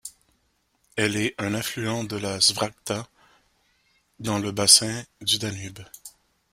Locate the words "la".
2.17-2.41